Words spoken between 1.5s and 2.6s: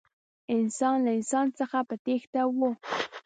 څخه په تېښته و.